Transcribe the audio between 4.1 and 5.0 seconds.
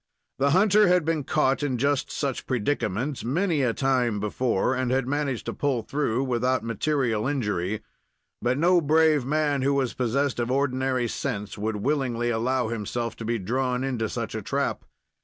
before, and